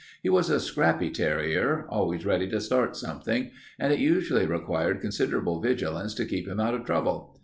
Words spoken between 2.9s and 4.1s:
something, and it